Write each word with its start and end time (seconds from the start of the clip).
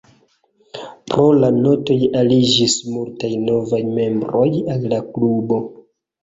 Pro 1.11 1.25
la 1.43 1.49
Notoj 1.57 1.97
aliĝis 2.21 2.77
multaj 2.95 3.29
novaj 3.43 3.83
membroj 3.99 4.49
al 4.79 4.89
la 4.95 5.01
klubo. 5.13 5.63